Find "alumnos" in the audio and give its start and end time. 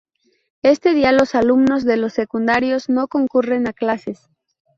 1.35-1.85